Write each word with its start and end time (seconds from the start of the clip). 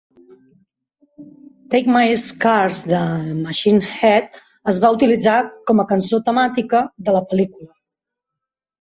"Take 1.73 1.87
My 1.97 2.01
Scars" 2.21 2.79
de 2.93 3.03
Machine 3.43 3.83
Head 3.99 4.41
es 4.75 4.83
va 4.87 4.93
utilitzar 4.99 5.39
com 5.71 5.81
a 5.81 5.89
cançó 5.95 6.25
temàtica 6.33 6.87
de 7.09 7.21
la 7.21 7.27
pel·lícula. 7.33 7.75